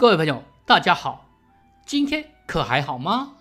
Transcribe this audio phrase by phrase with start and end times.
[0.00, 1.28] 各位朋友，大家好，
[1.84, 3.34] 今天可还好吗？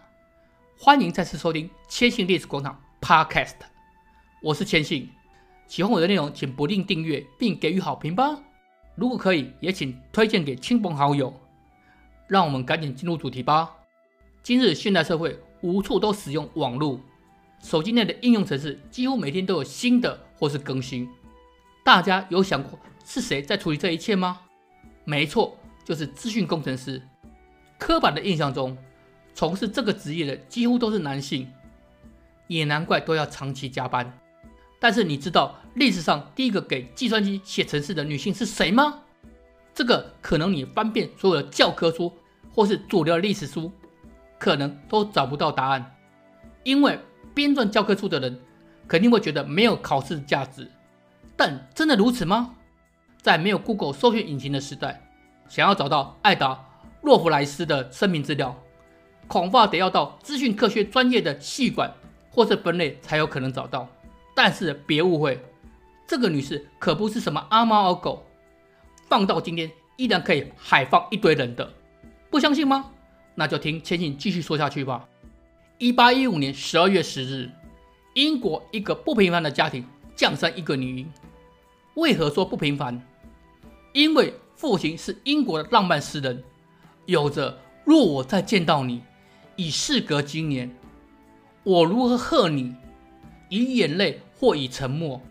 [0.75, 3.57] 欢迎再次收听千信历史广场 Podcast，
[4.41, 5.07] 我是千信。
[5.67, 8.39] 喜欢我的内容，请不吝订阅并给予好评吧。
[8.95, 11.31] 如果可以，也请推荐给亲朋好友。
[12.25, 13.75] 让我们赶紧进入主题吧。
[14.41, 16.99] 今日现代社会无处都使用网络，
[17.61, 21.07] 手机内的应用程式几乎每天都有新的或是更新。
[21.85, 24.39] 大家有想过是谁在处理这一切吗？
[25.03, 25.55] 没错。
[25.87, 27.01] 就是资讯工程师。
[27.77, 28.77] 刻板的印象中，
[29.33, 31.49] 从事这个职业的几乎都是男性，
[32.47, 34.11] 也难怪都要长期加班。
[34.81, 38.99] 但是你知道历史上第一个给计算机写程式的女性是谁吗？
[39.73, 42.11] 这个可能你翻遍所有的教科书
[42.53, 43.71] 或是主流的历史书，
[44.37, 45.95] 可能都找不到答案。
[46.63, 46.99] 因为
[47.33, 48.37] 编撰教科书的人
[48.89, 50.69] 肯定会觉得没有考试的价值。
[51.37, 52.55] 但真的如此吗？
[53.21, 55.06] 在没有 Google 搜寻引擎的时代。
[55.47, 56.53] 想要找到艾达·
[57.01, 58.55] 洛弗莱斯的生平资料，
[59.27, 61.93] 恐怕得要到资讯科学专业的系馆
[62.29, 63.87] 或是分类才有可能找到。
[64.35, 65.39] 但是别误会，
[66.07, 68.25] 这个女士可不是什么阿猫阿狗，
[69.07, 71.73] 放到今天依然可以海放一堆人的。
[72.29, 72.91] 不相信吗？
[73.35, 75.07] 那就听千信继续说下去吧。
[75.77, 77.49] 一八一五年十二月十日，
[78.15, 79.85] 英国一个不平凡的家庭
[80.15, 81.11] 降生一个女婴。
[81.95, 83.01] 为何说不平凡？
[83.93, 86.43] 因为父亲是英国的浪漫诗人，
[87.05, 89.03] 有着“若我再见到你，
[89.55, 90.75] 已事隔经年，
[91.61, 92.75] 我如何贺你？
[93.49, 95.21] 以眼泪或以沉默”，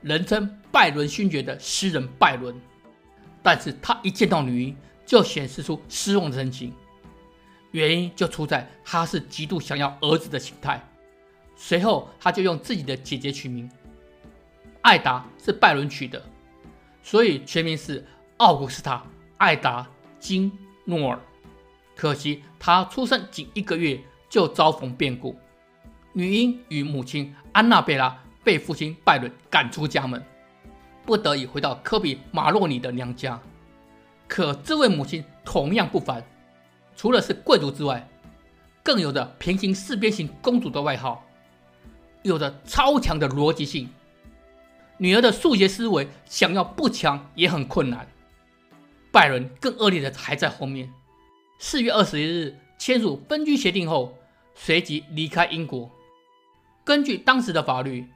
[0.00, 2.54] 人称拜伦勋爵的诗人拜伦。
[3.42, 6.72] 但是他一见到女婴，就显示出失望的神情，
[7.72, 10.80] 原因就出在他是极度想要儿子的心态。
[11.56, 13.68] 随后，他就用自己的姐姐取名，
[14.82, 16.24] 艾达是拜伦取的，
[17.02, 18.06] 所以全名是。
[18.38, 18.96] 奥古斯塔·
[19.38, 19.82] 艾达·
[20.20, 20.52] 金
[20.84, 21.18] 诺尔，
[21.96, 25.36] 可惜她出生仅一个月就遭逢变故，
[26.12, 30.24] 女婴与母亲安娜贝拉被父亲拜伦赶出家门，
[31.04, 33.40] 不得已回到科比马洛尼的娘家。
[34.28, 36.24] 可这位母亲同样不凡，
[36.94, 38.08] 除了是贵族之外，
[38.84, 41.24] 更有着平行四边形公主的外号，
[42.22, 43.88] 有着超强的逻辑性。
[44.96, 48.06] 女儿的数学思维想要不强也很困难。
[49.10, 50.92] 拜伦更恶劣的还在后面。
[51.58, 54.16] 四月二十一日签署分居协定后，
[54.54, 55.90] 随即离开英国。
[56.84, 58.06] 根据当时的法律，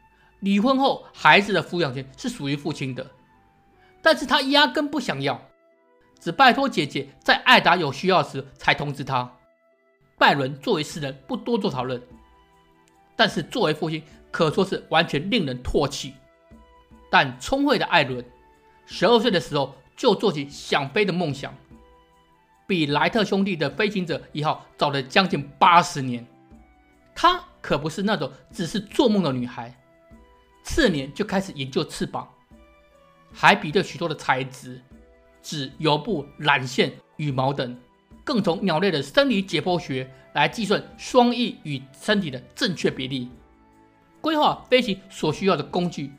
[0.40, 3.10] 离婚后孩子的抚养权是属于父亲的，
[4.00, 5.40] 但是他压根不想要，
[6.20, 9.38] 只拜托姐姐在艾达有需要时才通知他。
[10.18, 12.00] 拜伦作为诗人不多做讨论，
[13.16, 16.14] 但是作为父亲可说是完全令人唾弃。
[17.10, 18.24] 但聪慧的艾伦，
[18.86, 19.74] 十二岁的时候。
[19.96, 21.54] 就做起想飞的梦想，
[22.66, 26.26] 比莱特兄弟的飞行者一号早了将近八十年。
[27.14, 29.74] 她可不是那种只是做梦的女孩，
[30.62, 32.28] 次年就开始研究翅膀，
[33.32, 34.80] 还比对许多的材质，
[35.42, 37.78] 指油布、缆线、羽毛等，
[38.24, 43.28] 更从鸟类的生理解剖学来计算双翼与身体的正确比例，
[44.20, 46.10] 规划飞行所需要的工具，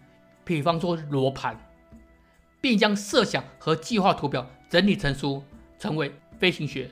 [0.45, 1.59] 比方说罗盘。
[2.63, 5.43] 并将设想和计划图表整理成书，
[5.77, 6.89] 成为飞行学。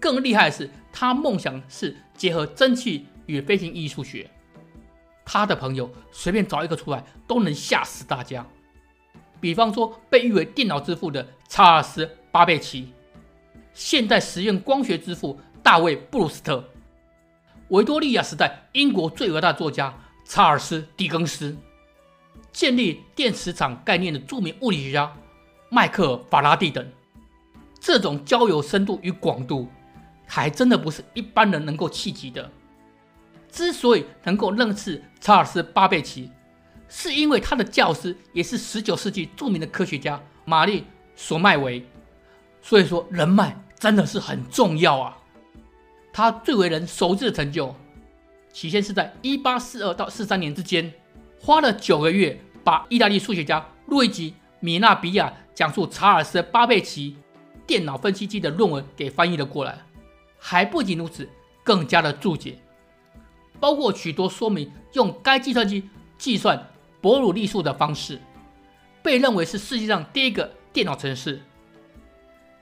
[0.00, 4.28] 更厉害的是，他梦想是结合蒸汽与飞行艺术学。
[5.24, 8.44] 他的朋友随便找一个出来都能吓死大家。
[9.40, 12.92] 比方说，被誉为电脑之父的查尔斯·巴贝奇，
[13.72, 16.68] 现代实验光学之父大卫·布鲁斯特，
[17.68, 21.56] 维多利亚时代英国最伟大作家查尔斯·狄更斯。
[22.56, 25.14] 建立电磁场概念的著名物理学家
[25.68, 26.90] 迈克·法拉第等，
[27.78, 29.68] 这种交友深度与广度，
[30.26, 32.50] 还真的不是一般人能够企及的。
[33.50, 36.30] 之所以能够认识查尔斯·巴贝奇，
[36.88, 40.80] 是因为他的教师也是19世纪著名的科学家玛丽·
[41.14, 41.86] 索麦维。
[42.62, 45.18] 所以说，人脉真的是很重要啊。
[46.10, 47.76] 他最为人熟知的成就，
[48.50, 50.90] 起先是在1842到43年之间，
[51.40, 52.40] 花了九个月。
[52.66, 57.16] 把意大利数学家路易吉·米纳比亚讲述查尔斯·巴贝奇
[57.64, 59.78] 电脑分析机的论文给翻译了过来，
[60.36, 61.28] 还不仅如此，
[61.62, 62.58] 更加的注解，
[63.60, 65.88] 包括许多说明用该计算机
[66.18, 66.60] 计算
[67.00, 68.20] 伯努利数的方式，
[69.00, 71.40] 被认为是世界上第一个电脑城市，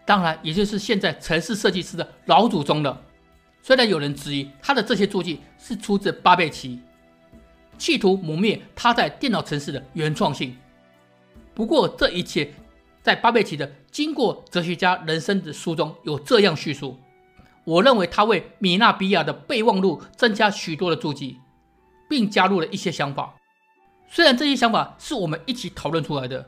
[0.05, 3.01] 当然也就是现在城市设计师的老祖宗了。
[3.63, 6.79] 虽然有人质疑他的这些注记是出自巴贝奇。
[7.79, 10.57] 企图磨灭他在电脑城市的原创性。
[11.55, 12.53] 不过，这一切
[13.03, 16.99] 在巴贝奇的《经过哲学家人生》的书中有这样叙述。
[17.65, 21.39] 我认为他为米纳比亚的备忘录增加许多的注记，
[22.09, 23.35] 并加入了一些想法。
[24.09, 26.47] 虽然这些想法是我们一起讨论出来的，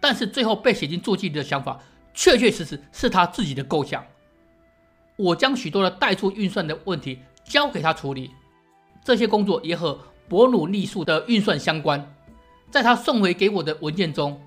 [0.00, 1.78] 但是最后被写进注记里的想法，
[2.14, 4.04] 确确实实是他自己的构想。
[5.16, 8.30] 我将许多的代数运算的问题交给他处理，
[9.04, 9.98] 这些工作也和
[10.28, 12.14] 伯努利数的运算相关。
[12.70, 14.40] 在他送回给我的文件中，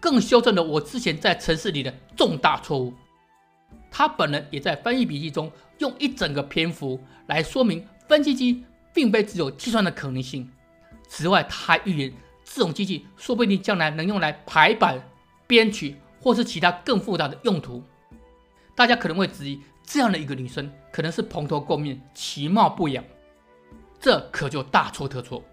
[0.00, 2.92] 更修正了我之前在城市里的重大错误。
[3.90, 10.48] 他本人也在翻译笔记中用一整个篇幅来说明分析机并非只有计算的可能性。
[11.08, 12.12] 此外，他还预言
[12.44, 15.00] 这种机器说不定将来能用来排版、
[15.46, 17.82] 编曲或是其他更复杂的用途。
[18.76, 23.04] 大家可能会质疑，这样的一个女生可能是蓬头垢面、其貌不扬，
[24.00, 25.44] 这可就大错特错。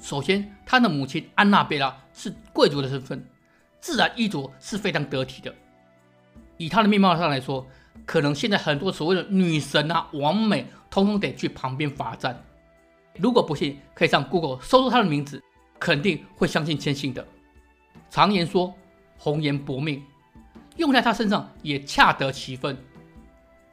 [0.00, 3.24] 首先，她的母亲安娜贝拉是贵族的身份，
[3.80, 5.54] 自然衣着是非常得体的。
[6.56, 7.66] 以她的面貌上来说，
[8.06, 12.42] 可能现在很多所谓的女神啊、王美，通通得去旁边罚站。
[13.16, 15.40] 如果不信，可以上 Google 搜搜她的名字，
[15.78, 17.24] 肯定会相信千信的。
[18.10, 18.74] 常言说
[19.18, 20.02] 红颜薄命，
[20.76, 22.76] 用在她身上也恰得其分。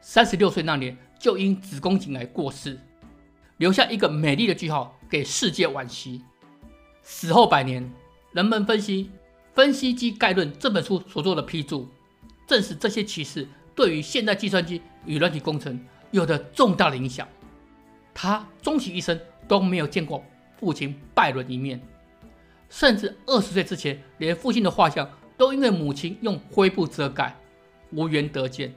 [0.01, 2.79] 三十六岁那年就因子宫颈癌过世，
[3.61, 6.23] 留下一个美丽的句号给世界惋惜。
[7.03, 7.93] 死后百年，
[8.31, 9.05] 人们分析
[9.53, 11.87] 《分析机概论》这本书所做的批注。
[12.47, 15.79] 正是这些启示对于现代计算机与软体工程
[16.09, 17.27] 有着重大的影响。
[18.15, 19.17] 他终其一生
[19.47, 20.25] 都没有见过
[20.59, 21.79] 父亲拜伦一面，
[22.67, 25.07] 甚至二十岁之前，连父亲的画像
[25.37, 27.39] 都因为母亲用灰布遮盖，
[27.91, 28.73] 无缘得见。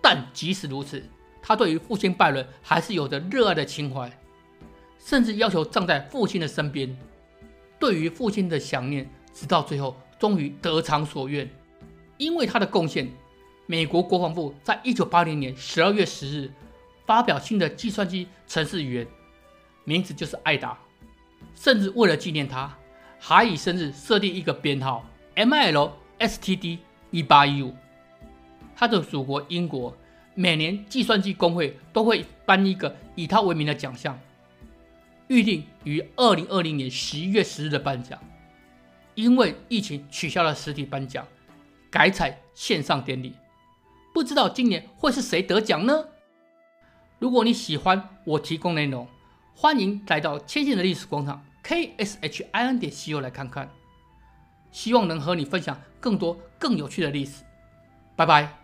[0.00, 1.04] 但即使如此，
[1.42, 4.10] 他对于父亲拜伦还是有着热爱的情怀，
[4.98, 6.96] 甚至要求葬在父亲的身边。
[7.78, 11.48] 对于父亲的想念，直到最后终于得偿所愿。
[12.18, 13.10] 因为他的贡献，
[13.66, 16.52] 美国国防部在一九八零年十二月十日
[17.06, 19.06] 发表新的计算机程式语言，
[19.84, 20.78] 名字就是艾达。
[21.54, 22.76] 甚至为了纪念他，
[23.18, 26.78] 还以生日设定一个编号 MLSTD
[27.10, 27.74] 一八一五。
[28.76, 29.96] 他的祖国英国
[30.40, 34.18] 每年计算机工会都会颁一个以他为名的奖项，
[35.28, 38.18] 预定于二零二零年十一月十日的颁奖，
[39.14, 41.26] 因为疫情取消了实体颁奖。
[41.90, 43.34] 改采线上典礼，
[44.14, 46.06] 不知道今年会是谁得奖呢？
[47.18, 49.06] 如果你喜欢我提供内容，
[49.54, 53.68] 欢迎来到千信的历史广场 kshin 点 co 来看看，
[54.70, 57.44] 希望能和你分享更多更有趣的历史。
[58.16, 58.59] 拜拜。